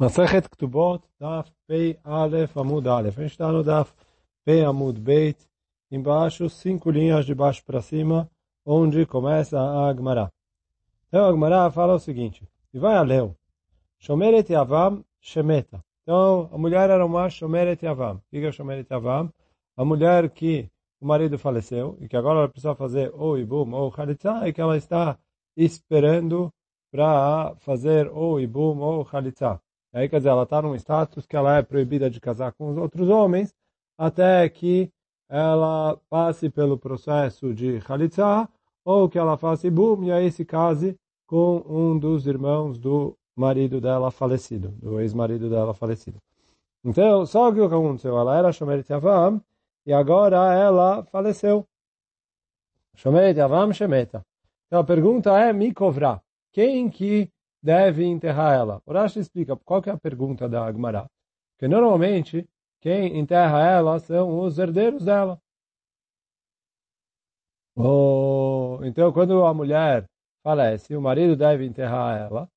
[0.00, 3.18] Masachet Ktubot, Daf Pei Aleph Amud Aleph.
[3.18, 3.92] A gente está no Daf
[4.46, 5.36] Pei Amud Beit,
[5.90, 8.26] embaixo, cinco linhas de baixo para cima,
[8.64, 10.32] onde começa a Agmará.
[11.06, 13.36] Então a Agmará fala o seguinte, e vai a Leu,
[13.98, 15.84] Shomeret Yavam Shemeta.
[16.02, 18.16] Então a mulher era uma Shomeret Yavam.
[18.16, 19.30] O que é Shomeret Yavam?
[19.76, 23.90] A mulher que o marido faleceu e que agora ela precisa fazer ou Ibum ou
[23.90, 25.18] Khalitza e que ela está
[25.54, 26.50] esperando
[26.90, 29.60] para fazer ou Ibum ou Khalitza.
[29.92, 32.76] Aí, quer dizer, ela está num status que ela é proibida de casar com os
[32.76, 33.54] outros homens,
[33.98, 34.90] até que
[35.28, 38.48] ela passe pelo processo de Khalitsa,
[38.84, 43.80] ou que ela faça Ibum, e aí se case com um dos irmãos do marido
[43.80, 46.18] dela falecido, do ex-marido dela falecido.
[46.84, 48.16] Então, só o que aconteceu?
[48.18, 49.40] Ela era Shomeret Yavam,
[49.86, 51.66] e agora ela faleceu.
[52.94, 54.24] Shomeret Yavam Shemeta.
[54.66, 56.22] Então a pergunta é, me cobrar.
[56.52, 57.30] Quem que
[57.62, 58.82] deve enterrar ela.
[58.86, 61.06] O Rashi explica qual que é a pergunta da Agmará.
[61.58, 62.48] Que normalmente
[62.80, 65.40] quem enterra ela são os herdeiros dela.
[67.76, 70.06] Oh, então quando a mulher
[70.42, 72.48] falece, o marido deve enterrar ela,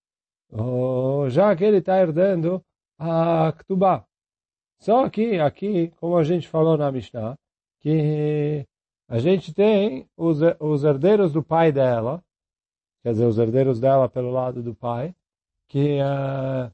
[0.52, 2.64] oh, já que ele está herdando
[2.98, 4.06] a Ktubá.
[4.80, 7.38] Só que aqui, como a gente falou na Mishnah,
[7.80, 8.66] que
[9.08, 12.22] a gente tem os, os herdeiros do pai dela,
[13.04, 15.14] quer dizer, os herdeiros dela pelo lado do pai,
[15.68, 16.72] que uh,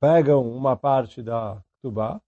[0.00, 2.20] pegam uma parte da Ktubá,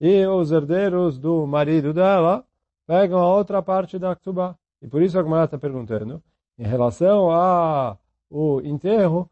[0.00, 2.44] e os herdeiros do marido dela
[2.86, 4.54] pegam a outra parte da Ktubá.
[4.80, 6.22] E por isso a Gemara está perguntando,
[6.56, 7.98] em relação ao
[8.64, 9.28] enterro,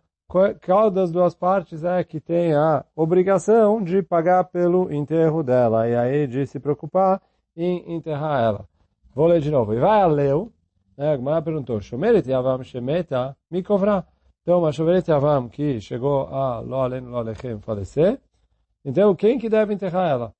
[0.64, 5.94] qual das duas partes é que tem a obrigação de pagar pelo enterro dela, e
[5.94, 7.22] aí de se preocupar
[7.56, 8.68] em enterrar ela.
[9.14, 9.72] Vou ler de novo.
[9.72, 10.52] E vai a Leu,
[10.96, 14.06] né, a Gemara perguntou, Shomeret Yavam Shemeta Mikovra.
[14.42, 18.20] Então, uma Shomeret Yavam que chegou a Lo Alen Lo Alechem falecer,
[18.84, 20.34] então quem que deve enterrar ela?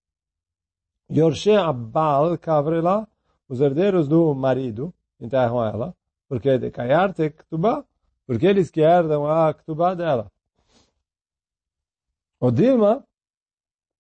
[1.11, 3.09] Yorshe Abal Kavrela,
[3.49, 5.95] os herdeiros do marido enterram ela,
[6.29, 7.85] porque de Kayarte Ktubá,
[8.27, 10.31] porque eles que herdam a Ktubá dela.
[12.41, 13.05] O Dilma,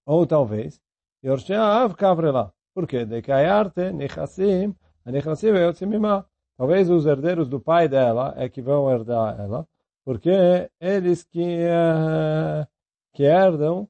[0.05, 0.81] ou talvez,
[1.25, 4.75] Yorshe Av Kavrela, porque de Kayarte Nechassim,
[5.05, 6.25] Nechassim Yotzim Mimah,
[6.56, 9.69] Talvez os herdeiros do pai dela é que vão herdar ela,
[10.05, 10.31] porque
[10.81, 12.67] eles que, uh,
[13.12, 13.89] que herdam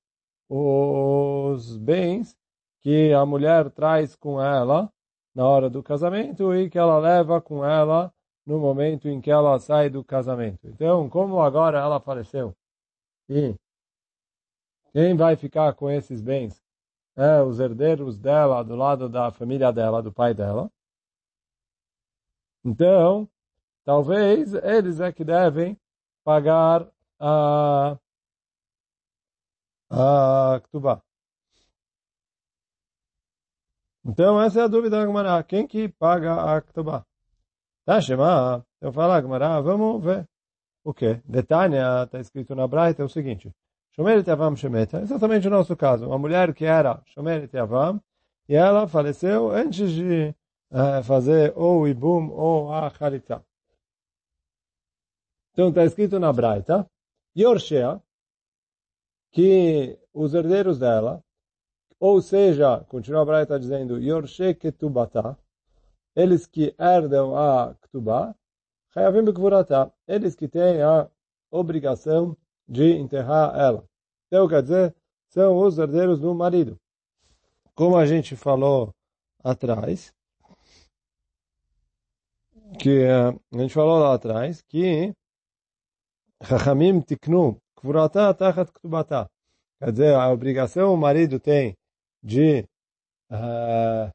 [0.49, 2.37] os bens
[2.81, 4.91] que a mulher traz com ela
[5.35, 8.13] na hora do casamento e que ela leva com ela
[8.47, 10.67] no momento em que ela sai do casamento.
[10.69, 12.55] Então, como agora ela faleceu
[13.29, 13.55] e
[14.93, 16.63] quem vai ficar com esses bens?
[17.17, 20.71] É os herdeiros dela, do lado da família dela, do pai dela.
[22.67, 23.29] Então,
[23.85, 25.79] talvez eles é que devem
[26.25, 26.85] pagar
[27.21, 27.97] a,
[29.89, 31.01] a Ktubá.
[34.05, 35.43] Então, essa é a dúvida da.
[35.45, 37.07] Quem que paga a Ktubá?
[37.85, 38.67] Tá, Shema?
[38.81, 40.29] Eu falo a Gemara, vamos ver.
[40.83, 41.21] O que?
[41.25, 43.53] Detânia, está escrito na Braita, é o seguinte.
[43.95, 46.07] Shomeret Yavam Shemeta, exatamente o nosso caso.
[46.07, 48.01] Uma mulher que era Shomeret Yavam,
[48.49, 50.35] e ela faleceu antes de
[51.05, 53.43] fazer ou o Ibum ou a Haritá.
[55.53, 56.89] Então está escrito na Braita,
[57.37, 58.03] Yorshea,
[59.33, 61.23] que os herdeiros dela,
[61.99, 65.39] ou seja, continua a Braita dizendo, Yorshe Ketubata,
[66.15, 68.35] eles que herdam a Ketubá,
[68.93, 71.11] Chayavim Bekvurata, eles que têm a
[71.51, 73.85] obrigação de enterrar ela.
[74.27, 74.95] Então, quer dizer,
[75.29, 76.81] são os herdeiros do marido.
[77.75, 78.95] Como a gente falou
[79.45, 80.15] atrás,
[82.79, 85.13] que a gente falou lá atrás que
[86.43, 89.29] Chachamim tiknu kvurata tachat ktubata.
[89.79, 91.75] Quer dizer, a obrigação o marido tem
[92.23, 92.67] de
[93.31, 94.11] uh,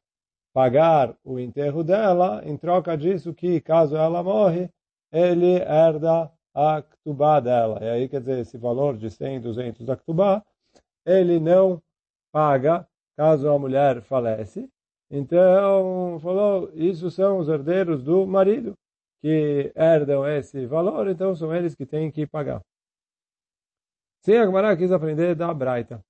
[0.52, 4.68] pagar o enterro dela, em troca disso que, caso ela morre,
[5.10, 7.78] ele herda a ktubá dela.
[7.82, 10.44] E aí, quer dizer, esse valor de 100, 200 da ktubá,
[11.04, 11.82] ele não
[12.32, 12.86] paga
[13.16, 14.68] caso a mulher falece,
[15.14, 18.72] então, falou, isso são os herdeiros do marido
[19.20, 22.62] que herdam esse valor, então são eles que têm que pagar.
[24.24, 26.02] Sim, a Gemara quis aprender da Braita.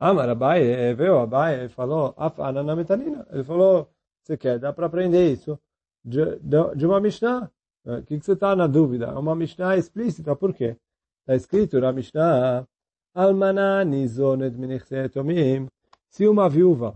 [0.00, 3.24] Amar Abaye, veio Abaye e falou, Afana na metanina.
[3.30, 3.88] Ele falou,
[4.22, 5.60] você quer, dá para aprender isso
[6.04, 7.50] de, de, de uma Mishnah.
[7.84, 9.06] O que, que você está na dúvida?
[9.06, 10.76] É uma Mishnah explícita, por quê?
[11.20, 12.66] Está escrito na Mishnah
[13.14, 15.66] Almaná nizonet minechsetomim.
[16.08, 16.94] Se uma viúva,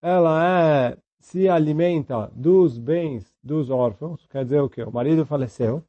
[0.00, 4.82] ela é, se alimenta dos bens dos órfãos, quer dizer o quê?
[4.82, 5.82] O marido faleceu,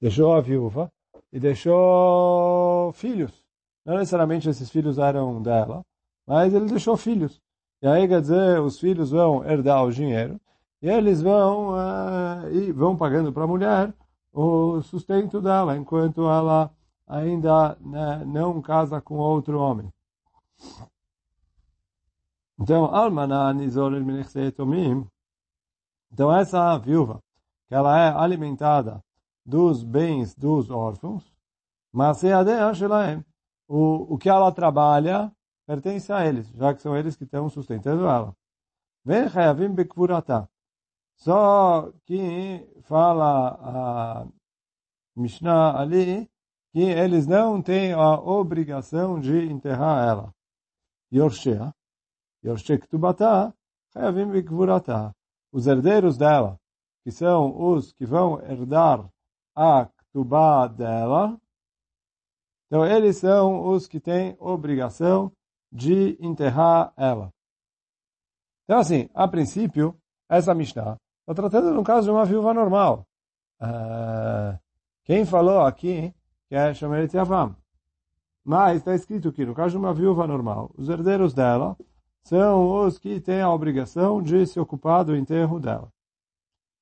[0.00, 0.90] deixou a viúva
[1.32, 3.44] e deixou filhos.
[3.84, 5.82] Não necessariamente esses filhos eram dela,
[6.26, 7.40] mas ele deixou filhos.
[7.82, 10.40] E aí, quer dizer, os filhos vão herdar o dinheiro
[10.82, 13.94] e eles vão, uh, e vão pagando para a mulher
[14.32, 16.70] o sustento dela, enquanto ela
[17.10, 19.92] ainda né, não casa com outro homem.
[22.58, 23.92] Então, Almaná Nizor
[24.56, 25.06] Tomim,
[26.12, 27.20] então essa viúva,
[27.66, 29.02] que ela é alimentada
[29.44, 31.24] dos bens dos órfãos,
[31.92, 32.22] mas
[33.66, 35.32] o, o que ela trabalha
[35.66, 38.36] pertence a eles, já que são eles que estão sustentando ela.
[39.04, 40.48] Vem Hayavim Bekvurata.
[41.16, 44.26] Só que fala a
[45.16, 46.30] Mishnah ali
[46.72, 50.34] que eles não têm a obrigação de enterrar ela.
[51.12, 51.74] Yorshea,
[52.44, 53.54] Yorshea Ktubata,
[53.94, 55.12] Hayavim Bekvurata.
[55.52, 56.56] Os herdeiros dela,
[57.02, 59.10] que são os que vão herdar
[59.56, 61.36] a Ktubá dela,
[62.66, 65.32] então eles são os que têm obrigação
[65.72, 67.32] de enterrar ela.
[68.64, 73.04] Então assim, a princípio, essa Mishnah está tratando no caso de uma viúva normal.
[73.60, 74.56] Uh,
[75.04, 76.14] quem falou aqui
[76.50, 77.54] que é Shomeret Yavam.
[78.44, 81.76] Mas está escrito que no caso de uma viúva normal, os herdeiros dela
[82.24, 85.92] são os que têm a obrigação de se ocupar do enterro dela.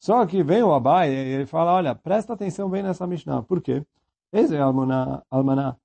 [0.00, 3.42] Só que vem o Abai e ele fala, olha, presta atenção bem nessa Mishnah.
[3.42, 3.84] Por quê?
[4.32, 5.76] Esse é Almaná, a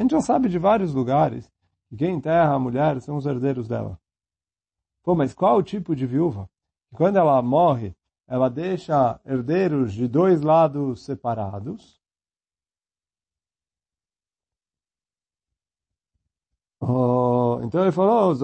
[0.00, 1.52] gente já sabe de vários lugares
[1.90, 3.98] que quem enterra a mulher são os herdeiros dela.
[5.02, 6.48] Pô, mas qual o tipo de viúva?
[6.94, 7.94] Quando ela morre,
[8.26, 12.01] ela deixa herdeiros de dois lados separados.
[16.84, 18.34] Oh, então ele falou,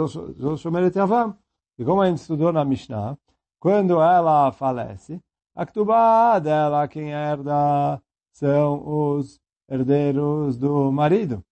[1.77, 3.19] e como a gente estudou na Mishnah,
[3.59, 5.21] quando ela falece,
[5.57, 8.01] a Ktubá dela, quem herda,
[8.33, 11.43] são os herdeiros do marido.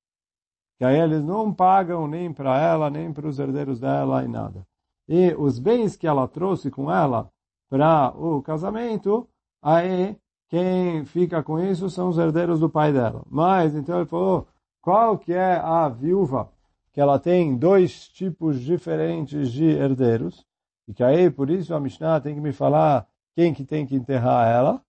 [0.78, 4.64] Que aí eles não pagam nem para ela, nem para os herdeiros dela e nada.
[5.08, 7.28] E os bens que ela trouxe com ela
[7.68, 9.28] para o casamento,
[9.60, 10.16] aí
[10.48, 13.24] quem fica com isso são os herdeiros do pai dela.
[13.28, 14.46] Mas, então ele falou,
[14.80, 16.48] qual que é a viúva
[16.96, 20.46] que ela tem dois tipos diferentes de herdeiros?
[20.88, 23.94] E que aí, por isso, a Mishnah tem que me falar quem que tem que
[23.94, 24.82] enterrar ela.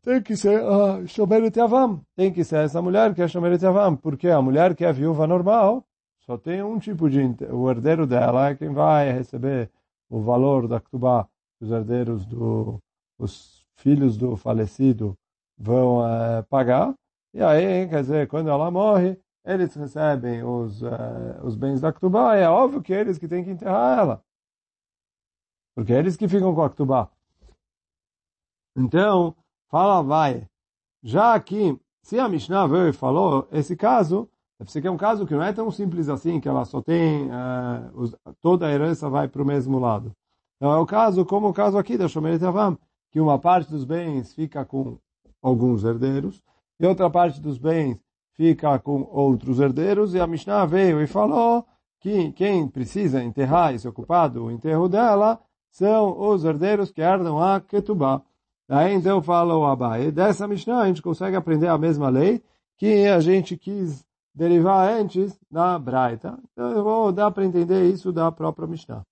[0.00, 2.00] tem que ser a Shomeret Yavam.
[2.16, 3.94] Tem que ser essa mulher que é Shomeret Yavam.
[3.94, 5.84] Porque a mulher que é viúva normal,
[6.20, 7.20] só tem um tipo de...
[7.52, 9.70] O herdeiro dela é quem vai receber
[10.08, 11.28] o valor da Ktubá.
[11.60, 12.78] Os herdeiros do...
[13.18, 15.14] Os filhos do falecido
[15.58, 16.94] vão é, pagar.
[17.32, 22.36] E aí, quer dizer, quando ela morre, eles recebem os, uh, os bens da Ktubá,
[22.36, 24.24] é óbvio que eles que têm que enterrar ela.
[25.74, 27.08] Porque é eles que ficam com a Ktubá.
[28.76, 29.34] Então,
[29.70, 30.46] fala vai.
[31.02, 34.28] Já que, se a Mishnah veio e falou, esse caso,
[34.58, 37.90] deve é um caso que não é tão simples assim, que ela só tem, uh,
[37.94, 40.12] os, toda a herança vai para o mesmo lado.
[40.56, 42.76] Então, é o caso, como o caso aqui da Shomeret Avam,
[43.10, 44.98] que uma parte dos bens fica com
[45.40, 46.42] alguns herdeiros,
[46.80, 48.00] e outra parte dos bens
[48.32, 51.66] fica com outros herdeiros, e a Mishnah veio e falou
[52.00, 55.38] que quem precisa enterrar e se ocupar do enterro dela
[55.70, 58.22] são os herdeiros que herdam a Ketubah.
[58.66, 62.42] Aí então fala o Abai, dessa Mishnah a gente consegue aprender a mesma lei
[62.78, 64.02] que a gente quis
[64.34, 66.38] derivar antes da Braita.
[66.52, 69.02] Então eu vou dar para entender isso da própria Mishnah.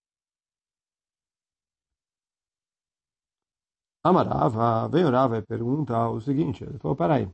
[4.02, 7.28] Amarava, vem o Rava e pergunta o seguinte, ele falou, peraí,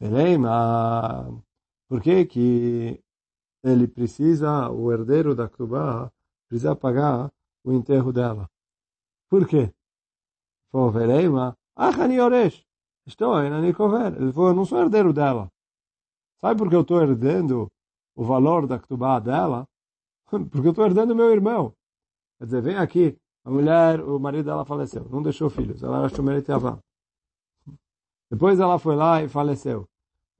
[0.00, 1.42] Eleima,
[1.88, 3.00] por que que
[3.62, 6.10] ele precisa, o herdeiro da Kubá,
[6.48, 7.32] precisa pagar
[7.64, 8.48] o enterro dela?
[9.30, 9.72] Por quê?
[10.70, 12.64] Falou, Eleima, Achani Oresh,
[13.06, 14.14] estou aí na Nikover.
[14.20, 15.50] Ele falou, eu não sou herdeiro dela.
[16.40, 17.70] Sabe por que eu estou herdando
[18.14, 19.66] o valor da Ktubá dela?
[20.28, 21.74] Porque eu estou herdando meu irmão.
[22.38, 26.08] Quer dizer, vem aqui, a mulher, o marido dela faleceu, não deixou filhos, ela era
[26.08, 26.78] Shumeret Yavam.
[28.34, 29.88] Depois ela foi lá e faleceu.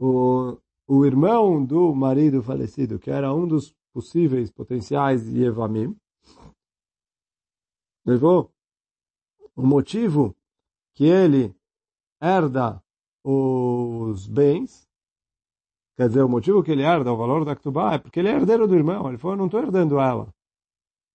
[0.00, 5.96] O, o irmão do marido falecido, que era um dos possíveis potenciais Yevamim,
[8.04, 8.50] levou
[9.54, 10.34] o motivo
[10.92, 11.54] que ele
[12.20, 12.82] herda
[13.22, 14.88] os bens,
[15.96, 18.32] quer dizer, o motivo que ele herda o valor da Ktubá é porque ele é
[18.32, 19.08] herdeiro do irmão.
[19.08, 20.34] Ele falou, eu não estou herdando ela.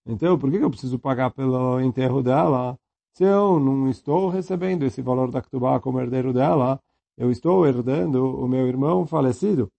[0.06, 2.79] Então, por que eu preciso pagar pelo enterro dela
[3.12, 6.80] se eu não estou recebendo esse valor da Ktubá como herdeiro dela?
[7.16, 9.70] Eu estou herdando o meu irmão falecido.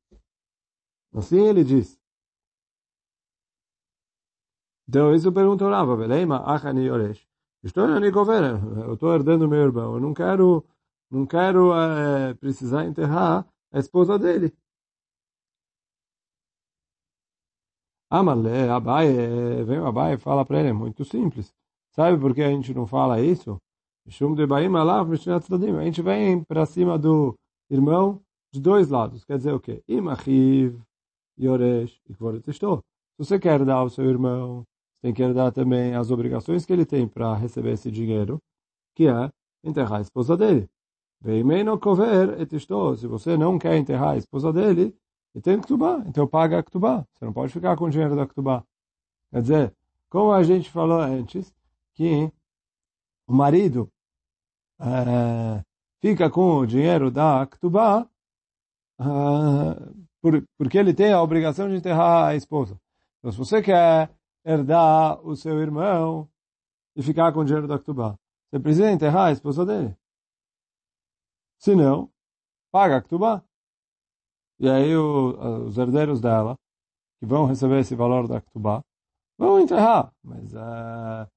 [1.14, 2.00] Assim ele diz.
[4.88, 7.26] Então, isso perguntou Rava, Beleima, Achani Yoresh.
[7.64, 10.66] Estou eu estou herdando meu irmão, eu não quero,
[11.10, 14.52] não quero é, precisar enterrar a esposa dele.
[18.10, 19.08] Amalé, Abai,
[19.64, 21.54] vem o Abai e fala para ele, é muito simples.
[21.94, 23.58] Sabe por que a gente não fala isso?
[24.08, 24.10] A
[25.84, 27.36] gente vem para cima do
[27.70, 28.22] irmão
[28.54, 29.24] de dois lados.
[29.26, 29.84] Quer dizer o quê?
[29.88, 30.82] Imachiv,
[31.40, 32.78] Yoresh e Kvoretestou.
[33.18, 34.64] Se você quer dar ao seu irmão,
[35.02, 38.40] tem que herdar também as obrigações que ele tem para receber esse dinheiro,
[38.96, 39.30] que é
[39.64, 40.70] enterrar a esposa dele.
[41.24, 44.96] Se você não quer enterrar a esposa dele,
[45.34, 47.06] ele tem ktubá, então paga a ktubá.
[47.14, 48.64] Você não pode ficar com o dinheiro da ktubá.
[49.32, 49.76] Quer dizer,
[50.10, 51.54] como a gente falou antes,
[52.02, 52.34] que
[53.28, 53.92] o marido
[54.80, 55.64] é,
[56.02, 58.10] fica com o dinheiro da ktubá
[59.00, 59.04] é,
[60.20, 62.80] por, porque ele tem a obrigação de enterrar a esposa.
[63.20, 64.10] Então, se você quer
[64.44, 66.28] herdar o seu irmão
[66.96, 68.18] e ficar com o dinheiro da Ktubá.
[68.50, 69.96] Você precisa enterrar a esposa dele.
[71.60, 72.12] Se não,
[72.72, 73.44] paga a Ktubá.
[74.60, 76.56] E aí o, os herdeiros dela,
[77.20, 78.82] que vão receber esse valor da Ktubá,
[79.38, 80.12] vão enterrar.
[80.24, 81.30] Mas uh,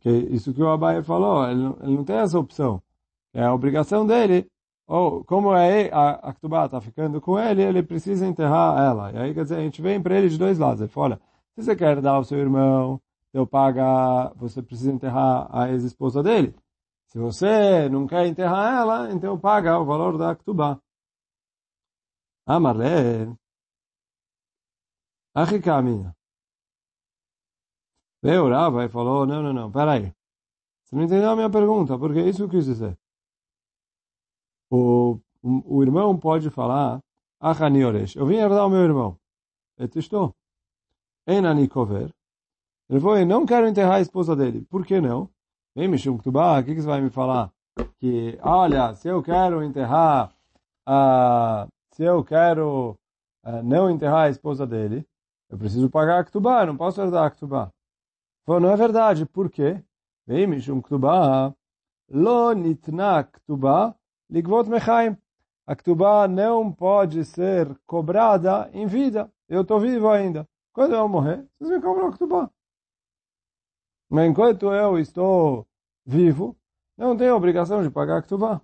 [0.00, 2.82] que isso que o Abai falou, ele não, ele não tem essa opção.
[3.34, 4.46] É a obrigação dele
[4.86, 9.12] ou como é a, a está ficando com ele, ele precisa enterrar ela.
[9.12, 10.80] E aí, quer dizer, a gente vem para ele de dois lados.
[10.82, 11.20] Ele fala, olha,
[11.54, 13.00] se você quer dar ao seu irmão,
[13.32, 16.54] eu paga, você precisa enterrar a ex-esposa dele.
[17.06, 20.78] Se você não quer enterrar ela, então paga o valor da Ktubá.
[22.46, 23.34] Amarle.
[25.34, 26.14] Achikamina.
[28.22, 30.12] Veio Rava e falou, não, não, não, peraí.
[30.84, 32.96] Você não entendeu a minha pergunta, porque é isso que eu quis dizer.
[34.70, 37.00] O, o, o irmão pode falar,
[37.40, 39.18] Achani Oresh, eu vim herdar o meu irmão.
[39.76, 40.34] Eu estou.
[41.26, 42.10] Enani Kover.
[42.88, 44.64] Ele falou, não quero enterrar a esposa dele.
[44.70, 45.28] Por que não?
[45.74, 47.50] Vem, Mishum Ktubá, o que, você vai me falar?
[47.98, 50.30] Que, olha, se eu quero enterrar,
[50.86, 52.96] uh, se eu quero
[53.44, 55.06] uh, não enterrar a esposa dele,
[55.48, 57.72] eu preciso pagar a Ktubá, não posso herdar a Ktubá.
[58.44, 59.26] Falou, não é verdade.
[59.26, 59.82] Por quê?
[60.82, 61.54] Ktubá,
[62.10, 63.28] Lo nitna
[64.30, 65.16] ligvot mechaim.
[65.66, 69.30] A Ktubá não pode ser cobrada em vida.
[69.48, 70.48] Eu estou vivo ainda.
[70.72, 72.50] Quando eu morrer, vocês me cobram a Ktubá.
[74.08, 75.66] Mas enquanto eu estou
[76.04, 76.56] vivo,
[76.96, 78.60] não tenho obrigação de pagar a Ktubá.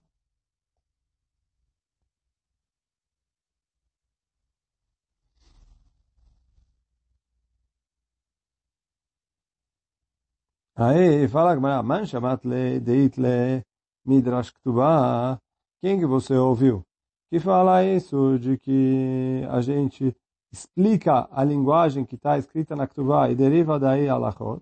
[10.77, 13.63] Aí fala que man shamat le deit le
[14.05, 15.39] midrash ktubah.
[15.81, 16.83] Quem que você ouviu?
[17.29, 20.15] Que fala isso de que a gente
[20.53, 24.61] explica a linguagem que está escrita na Ktubá e deriva daí a Lachot,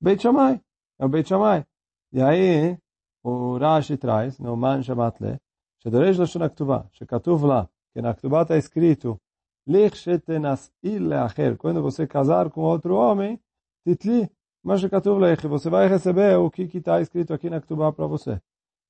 [0.00, 0.60] Beit Shammai,
[0.98, 1.66] é o Beit Shammai.
[2.12, 2.78] E aí,
[3.24, 5.38] o Rashi traz, no Man Shamat Le,
[5.80, 7.64] שדורש לשון הכתובה, שכתוב לה,
[7.94, 9.18] que na Ktubá está escrito,
[9.66, 13.40] Lich shetenas'il le'acher, quando você casar com outro homem,
[13.86, 14.30] titli,
[14.63, 18.41] mas o Leich, você vai receber o que está escrito aqui na Ketubá para você.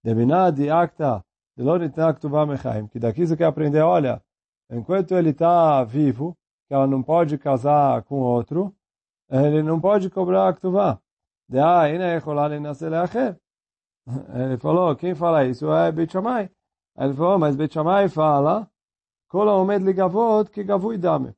[0.03, 1.25] Debinadi acta
[1.57, 2.87] delonitna Ketubá mechaim.
[2.87, 4.21] Que daqui você quer aprender, olha,
[4.69, 6.37] enquanto ele está vivo,
[6.67, 8.75] que ela não pode casar com outro,
[9.29, 10.99] ele não pode cobrar a Ketubá.
[14.35, 16.51] Ele falou, quem fala isso é Bechamai.
[16.97, 18.69] Ele falou, mas Bechamai fala,
[19.27, 21.33] Kola omed ligavot que gavui dame.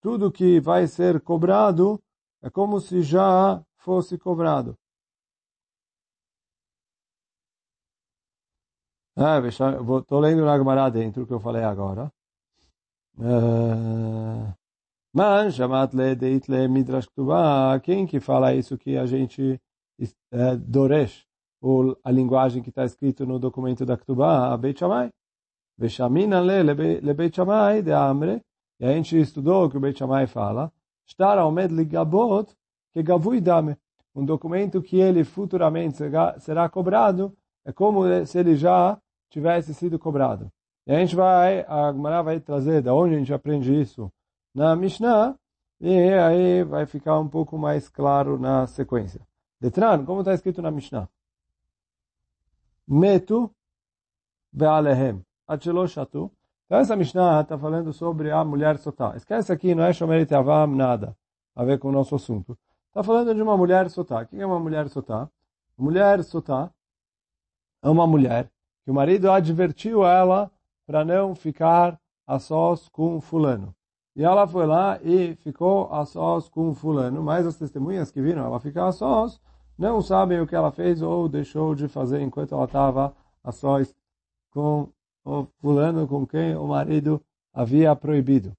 [0.00, 2.00] Tudo que vai ser cobrado,
[2.42, 4.76] é como se já fosse cobrado.
[9.16, 12.12] Estou lendo na Gemara dentro o que eu falei agora.
[15.14, 17.08] Man, chamat le deit le midrash.
[17.82, 19.58] Quem que fala isso que a gente
[20.30, 21.26] é, doresh,
[21.62, 25.10] ou a linguagem que está escrito no documento da ktubá, a Beit Shammai.
[25.78, 26.62] Veshamina le
[27.00, 28.42] le de Amre.
[28.78, 30.70] E a gente estudou o que o Beit fala.
[31.06, 32.52] Estar ao ligabot
[32.92, 33.76] que gavui dame.
[34.14, 35.98] Um documento que ele futuramente
[36.38, 38.98] será cobrado é como se ele já
[39.30, 40.50] tivesse sido cobrado.
[40.86, 44.10] E a gente vai, a Gemara vai trazer da onde a gente aprende isso
[44.54, 45.36] na Mishnah,
[45.80, 49.20] e aí vai ficar um pouco mais claro na sequência.
[49.60, 51.08] Detran, como está escrito na Mishnah?
[52.88, 53.50] Metu
[54.52, 56.30] ve'alehem, achelo shatu.
[56.66, 59.14] Então essa Mishnah está falando sobre a mulher sotá.
[59.16, 61.16] Esquece aqui, não é Shomeret Avam, nada
[61.54, 62.58] a ver com o nosso assunto.
[62.88, 64.24] Está falando de uma mulher sotá.
[64.24, 65.28] Quem é uma mulher sotá?
[65.78, 66.70] Mulher sotá
[67.82, 68.50] é uma mulher
[68.84, 70.50] que o marido advertiu ela
[70.86, 73.74] para não ficar a sós com fulano.
[74.16, 78.44] E ela foi lá e ficou a sós com fulano, mas as testemunhas que viram
[78.44, 79.40] ela ficar a sós
[79.78, 83.94] não sabem o que ela fez ou deixou de fazer enquanto ela estava a sós
[84.50, 84.88] com
[85.26, 87.20] o fulano com quem o marido
[87.52, 88.52] havia proibido.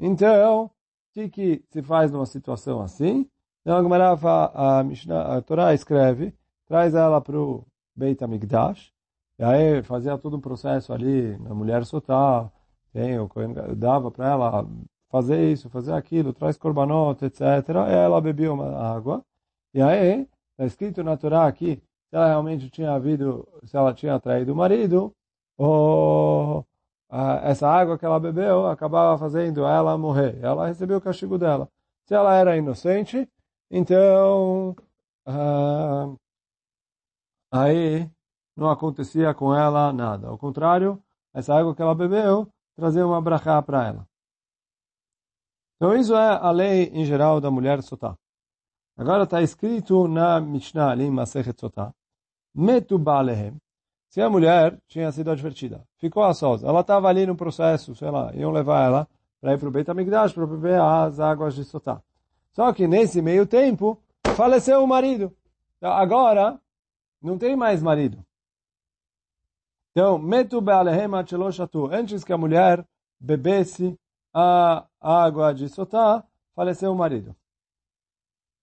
[0.00, 3.28] Então, o que, se faz numa situação assim?
[3.60, 6.34] Então a a, Mishnah, a Torá escreve,
[6.66, 8.90] traz ela para o Beit HaMikdash,
[9.38, 12.50] e aí fazia todo um processo ali, a mulher soltar,
[12.92, 13.18] tem,
[13.76, 14.66] dava para ela
[15.10, 17.42] fazer isso, fazer aquilo, traz korbanot, etc.
[17.88, 19.22] E ela bebia uma água.
[19.74, 21.76] E aí, está escrito na Torá aqui,
[22.08, 25.14] se ela realmente tinha havido, se ela tinha traído o marido,
[25.58, 26.64] ou
[27.42, 30.38] essa água que ela bebeu acabava fazendo ela morrer.
[30.42, 31.68] Ela recebeu o castigo dela.
[32.06, 33.28] Se ela era inocente,
[33.70, 34.74] então,
[35.26, 36.14] ah,
[37.52, 38.10] aí
[38.56, 40.28] não acontecia com ela nada.
[40.28, 41.02] Ao contrário,
[41.34, 44.08] essa água que ela bebeu trazia uma brachá para ela.
[45.76, 48.16] Então isso é a lei em geral da mulher sotá.
[48.96, 51.94] Agora está escrito na Mishnah, ali em Masechet Sotá,
[52.52, 53.56] Metu Balehem,
[54.08, 58.10] se a mulher tinha sido advertida, ficou a sós, ela estava ali no processo, sei
[58.10, 59.08] lá, iam levar ela
[59.40, 62.02] para ir para o Beit HaMikdash, para beber as águas de Sotá.
[62.50, 64.00] Só que nesse meio tempo,
[64.34, 65.32] faleceu o marido.
[65.76, 66.58] Então, agora,
[67.22, 68.18] não tem mais marido.
[69.92, 70.58] Então, metu.
[71.92, 72.84] Antes que a mulher
[73.20, 73.98] bebesse
[74.34, 76.24] a água de Sotá,
[76.54, 77.34] faleceu o marido.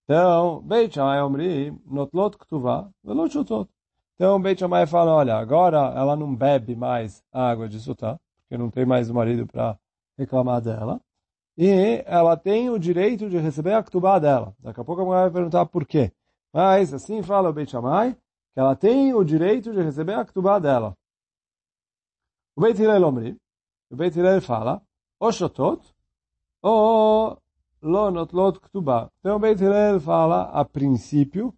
[0.03, 3.67] Então, Beit Shammai Omri, notlot ktuvá, velot.
[4.15, 8.57] Então, Beit Shammai fala, olha, agora ela não bebe mais a água de Sotá, porque
[8.57, 9.77] não tem mais o marido para
[10.17, 11.01] reclamar dela
[11.57, 14.53] e ela tem o direito de receber a ktubá dela.
[14.59, 16.11] Daqui a pouco a mulher vai perguntar por quê.
[16.53, 18.13] Mas assim fala o Beit Shammai,
[18.53, 20.97] que ela tem o direito de receber a ktubá dela.
[22.55, 23.37] O Beit Hillel Omri,
[23.89, 24.81] o Beit Hillel fala,
[25.19, 25.81] o shotot,
[26.61, 27.37] o
[27.81, 29.09] lo notlot ktubá.
[29.19, 31.53] Então o Beit Hillel fala, a princípio,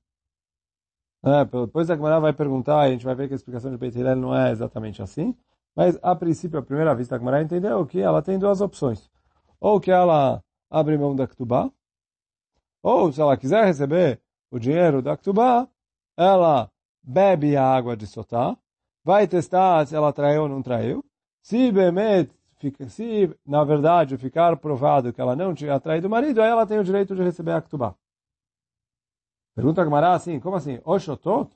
[1.36, 3.98] é, depois a Gemara vai perguntar, a gente vai ver que a explicação de Beit
[3.98, 5.36] Hillel não é exatamente assim,
[5.76, 9.10] mas a princípio, à primeira vista, a Gemara entendeu que ela tem duas opções
[9.60, 11.72] ou que ela abre mão da Ktubá,
[12.82, 15.68] ou se ela quiser receber o dinheiro da Ktubá,
[16.16, 16.70] ela
[17.02, 18.56] bebe a água de Sotá,
[19.04, 21.04] vai testar se ela traiu ou não traiu.
[21.42, 22.30] Se Bemet,
[22.90, 26.80] se na verdade ficar provado que ela não tinha traído o marido, aí ela tem
[26.80, 27.96] o direito de receber a Ktubá.
[29.58, 30.80] Pergunta a Gemara assim, como assim?
[30.86, 31.52] Oshotot?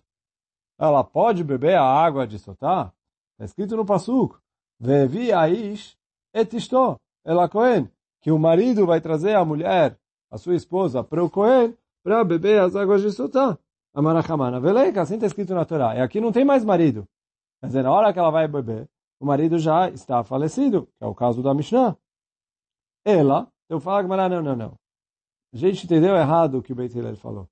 [0.79, 2.91] Ela pode beber a água de Sotá?
[3.33, 4.39] Está escrito no Pasuk.
[4.79, 5.95] Vevi aish
[6.33, 7.87] et ishto ela Cohen,
[8.19, 9.99] que o marido vai trazer a mulher,
[10.31, 13.55] a sua esposa, para o Cohen, para beber as águas de Sotá.
[13.93, 14.59] Amarachamana.
[14.59, 15.95] Veleika, assim está escrito na Torá.
[15.95, 17.07] E aqui não tem mais marido.
[17.59, 21.05] Quer dizer, na hora que ela vai beber, o marido já está falecido, que é
[21.05, 21.95] o caso da Mishnah.
[23.05, 24.73] Ela, eu falo, não, não, não.
[25.53, 27.50] A gente entendeu errado o que o Beit Hillel falou.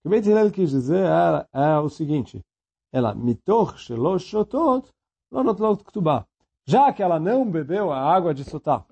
[0.00, 2.42] O que Beit Hillel quis dizer é, é o seguinte.
[2.90, 4.90] Ela, mitoch shelosh shotot,
[5.30, 6.26] lo notlot ktubah.
[6.64, 8.84] Já que ela não bebeu a água de Sotá,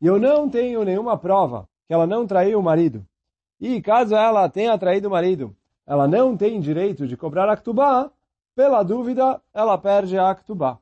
[0.00, 3.06] e eu não tenho nenhuma prova que ela não traiu o marido.
[3.60, 5.54] E caso ela tenha traído o marido,
[5.86, 8.10] ela não tem direito de cobrar a Ktubá,
[8.54, 10.78] pela dúvida, ela perde a Ktubá.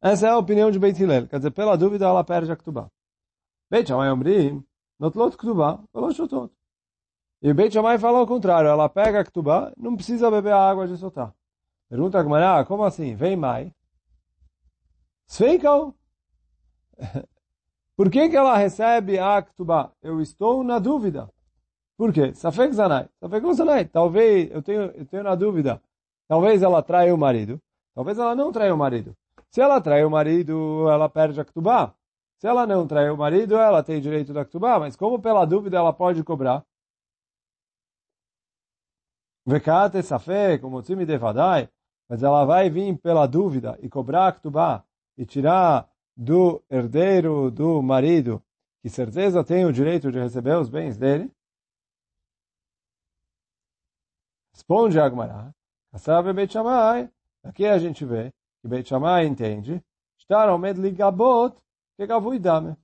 [0.00, 1.26] Essa é a opinião de Beit Hillel.
[1.26, 2.88] Quer dizer, pela dúvida, ela perde a Ktubá.
[3.68, 4.64] Beit Shammai Omri,
[4.98, 6.12] notlot Ktubá, falou
[7.40, 10.88] E Beit Shammai fala ao contrário, ela pega a Ktubá, não precisa beber a água
[10.88, 11.32] de Sotá.
[11.88, 13.14] Pergunta a Gemara, como assim?
[13.14, 13.72] Vem mai.
[15.26, 15.94] Sveikal,
[17.96, 19.90] Por que, que ela recebe a Ktubá?
[20.02, 21.28] Eu estou na dúvida.
[21.96, 22.32] Por quê?
[22.32, 23.08] Safek Zanai.
[23.20, 23.84] Safek Zanai.
[23.86, 25.82] Talvez, eu tenho, eu tenho na dúvida.
[26.28, 27.60] Talvez ela traia o marido.
[27.94, 29.16] Talvez ela não traia o marido.
[29.50, 31.92] Se ela trai o marido, ela perde a Ktubá.
[32.36, 34.78] Se ela não trai o marido, ela tem direito da Ktubá.
[34.78, 36.64] Mas como pela dúvida ela pode cobrar?
[39.48, 41.70] Vekate Safek, como time de Vadai.
[42.06, 44.84] Mas ela vai vir pela dúvida e cobrar Ktubá
[45.16, 48.42] e tirar do herdeiro do marido,
[48.82, 51.30] que certeza tem o direito de receber os bens dele?
[54.52, 55.54] Responde Agmará,
[55.92, 57.10] Kassav Beit Shammai,
[57.42, 59.82] aqui a gente vê que Beit Shammai entende,
[60.18, 61.56] estar ao medo ligabot,
[61.96, 62.76] que gavui dame.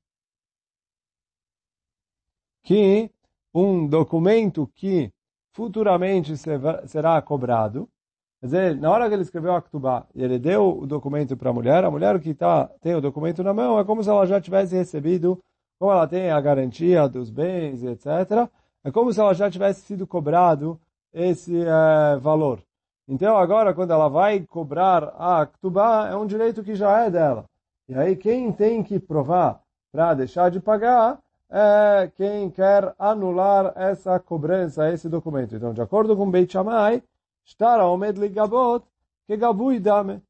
[2.62, 3.11] Que
[3.53, 5.13] um documento que
[5.55, 6.35] futuramente
[6.87, 7.88] será cobrado,
[8.45, 11.49] Quer dizer, na hora que ele escreveu a Ktubá e ele deu o documento para
[11.49, 14.27] a mulher, a mulher que tá, tem o documento na mão é como se ela
[14.27, 15.38] já tivesse recebido,
[15.79, 18.47] como ela tem a garantia dos bens, etc.
[18.85, 20.79] É como se ela já tivesse sido cobrado
[21.11, 22.61] esse é, valor.
[23.09, 27.47] Então agora, quando ela vai cobrar a Ktubá, é um direito que já é dela.
[27.88, 31.19] E aí quem tem que provar para deixar de pagar
[31.57, 35.55] é quem quer anular essa cobrança, esse documento.
[35.55, 37.01] Então, de acordo com Beit Shammai,
[37.45, 38.85] estar Omed Ligabot,
[39.27, 40.21] que Gabui Dame.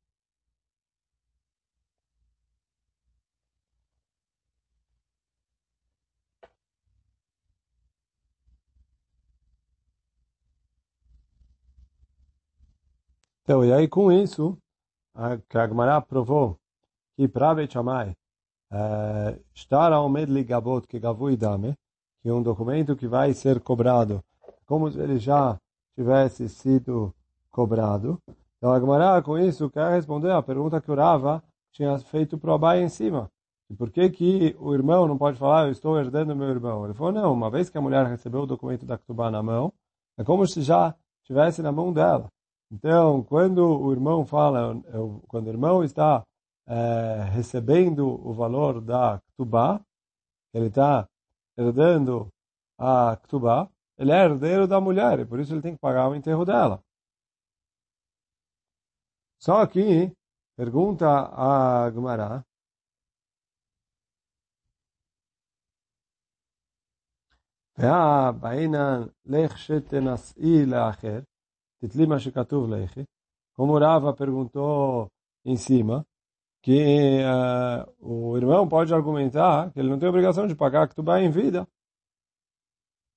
[13.45, 14.59] Então, e aí com isso,
[15.15, 16.59] a, que provou
[17.17, 18.15] que para Beit Shammai,
[19.55, 21.74] estar ao medli gabot que gavui dame,
[22.22, 24.22] que é um documento que vai ser cobrado,
[24.66, 25.57] como se ele já
[25.94, 27.14] tivesse sido
[27.50, 28.18] cobrado.
[28.59, 32.50] Então a Gemara com isso quer responder a pergunta que o Rava tinha feito para
[32.50, 33.31] o Abai em cima.
[33.79, 36.85] Por que que o irmão não pode falar, eu estou herdando meu irmão?
[36.85, 39.72] Ele falou, não, uma vez que a mulher recebeu o documento da Ketubá na mão,
[40.16, 42.29] é como se já tivesse na mão dela.
[42.70, 44.77] Então, quando o irmão fala,
[45.29, 46.22] quando o irmão está
[46.68, 49.82] é, recebendo o valor da Ktubá,
[50.54, 51.08] ele está
[51.58, 52.32] herdando
[52.78, 56.15] a Ktubá, ele é herdeiro da mulher, e por isso ele tem que pagar o
[56.15, 56.82] enterro dela.
[59.39, 60.12] Só que,
[60.56, 62.44] pergunta a Gemara,
[67.80, 71.20] והבעינן לך שתנשאי לאחר,
[71.78, 73.04] תתלי מה שכתוב לכי.
[73.60, 75.12] Como Rava perguntou
[75.44, 76.06] em cima,
[76.64, 81.20] que uh, o irmão pode argumentar que ele não tem obrigação de pagar a Ktubá
[81.20, 81.68] em vida.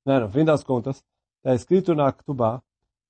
[0.06, 1.02] Não, no fim das contas,
[1.38, 2.62] está escrito na Ktubá,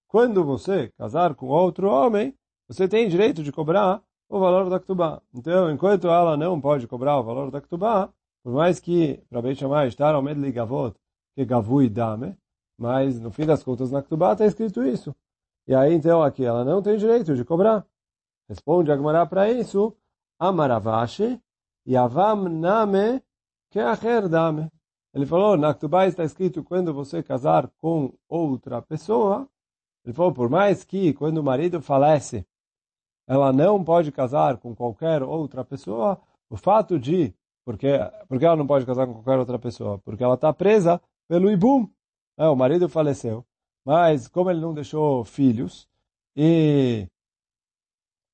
[0.07, 5.23] quando você casar com outro homem, você tem direito de cobrar o valor da Ktubá.
[5.33, 9.55] Então, enquanto ela não pode cobrar o valor da Ktubá, por mais que, para bem
[9.55, 10.95] chamar, estar ao meio de Gavot,
[11.35, 12.37] que Gavui Dame,
[12.77, 15.15] mas no fim das contas na Ktubá está escrito isso.
[15.67, 17.83] E aí, então, aqui ela não tem direito de cobrar.
[18.47, 19.97] Responde Agmará para isso,
[20.39, 21.41] Amaravashi,
[21.87, 23.21] Yavam Name
[23.71, 24.71] Keacher Dame.
[25.13, 29.49] Ele falou, na Ktubá está escrito quando você casar com outra pessoa.
[30.05, 32.45] Ele falou, por mais que quando o marido falece,
[33.27, 37.33] ela não pode casar com qualquer outra pessoa, o fato de,
[37.65, 37.87] porque,
[38.27, 39.97] porque ela não pode casar com qualquer outra pessoa?
[39.99, 41.89] Porque ela está presa pelo Ibum.
[42.37, 43.43] É, o marido faleceu,
[43.83, 45.89] mas como ele não deixou filhos,
[46.35, 47.07] e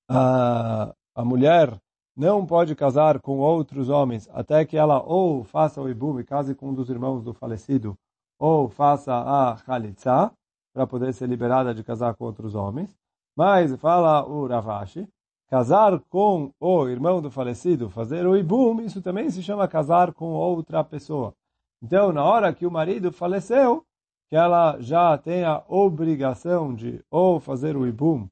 [0.09, 1.79] a, a mulher
[2.15, 6.54] não pode casar com outros homens até que ela ou faça o ibum e case
[6.54, 7.95] com um dos irmãos do falecido,
[8.39, 10.32] ou faça a chalitza,
[10.73, 12.95] para poder ser liberada de casar com outros homens.
[13.36, 15.08] Mas, fala o Ravashi,
[15.47, 20.34] casar com o irmão do falecido, fazer o ibum, isso também se chama casar com
[20.34, 21.34] outra pessoa.
[21.82, 23.84] Então, na hora que o marido faleceu,
[24.30, 28.28] que ela já tem a obrigação de ou fazer o ibum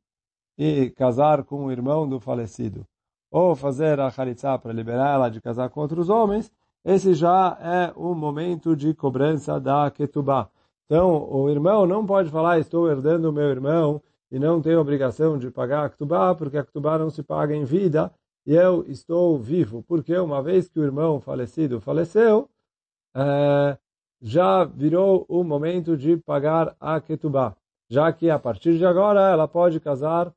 [0.58, 2.86] e casar com o irmão do falecido,
[3.32, 6.52] ou fazer a Haritza para liberar ela de casar com outros homens,
[6.84, 10.50] esse já é o momento de cobrança da Ketubá.
[10.86, 15.38] Então, o irmão não pode falar, estou herdando o meu irmão e não tenho obrigação
[15.38, 18.12] de pagar a Ketubá, porque a Ketubá não se paga em vida
[18.46, 19.84] e eu estou vivo.
[19.84, 22.50] Porque uma vez que o irmão falecido faleceu,
[23.15, 23.78] é,
[24.22, 27.56] já virou o momento de pagar a Ketubá.
[27.89, 30.34] Já que a partir de agora ela pode casar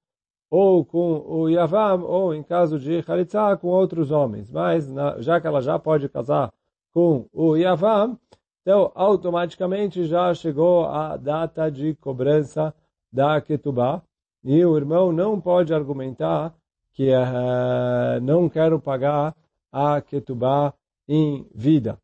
[0.51, 4.51] ou com o Yavam, ou em caso de Haritza, com outros homens.
[4.51, 6.53] Mas, na, já que ela já pode casar
[6.93, 8.19] com o Yavam,
[8.63, 12.75] então automaticamente já chegou a data de cobrança
[13.13, 14.03] da Ketubá,
[14.43, 16.55] e o irmão não pode argumentar
[16.93, 19.35] que uh, não quero pagar
[19.73, 20.73] a Ketubá
[21.09, 21.99] em vida.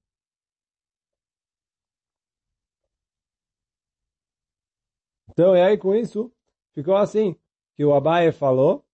[5.31, 6.33] Então, e aí com isso,
[6.73, 7.37] ficou assim
[7.81, 8.85] que o Abaye falou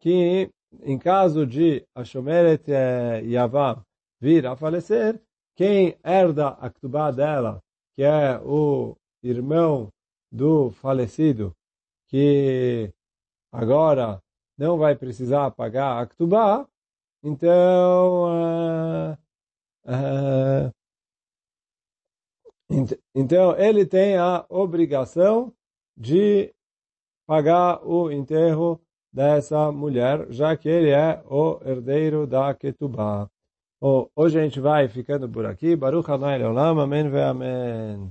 [0.00, 0.50] que
[0.82, 2.70] em caso de Ashomeret
[3.24, 3.82] Yavam
[4.20, 5.18] vir a falecer,
[5.56, 7.62] quem herda a Ktubá dela,
[7.96, 9.88] que é o irmão
[10.30, 11.56] do falecido,
[12.06, 12.92] que
[13.50, 14.20] agora
[14.58, 16.68] não vai precisar pagar a Ktubá,
[17.22, 19.16] então, uh,
[19.86, 20.70] uh,
[23.14, 25.50] então ele tem a obrigação
[25.96, 26.54] de
[27.26, 28.80] pagar o enterro
[29.12, 33.28] dessa mulher, já que ele é o herdeiro da Ketubá.
[34.16, 35.76] Hoje a gente vai ficando por aqui.
[35.76, 36.80] Baruch Leolam.
[36.80, 38.10] Amém Amém.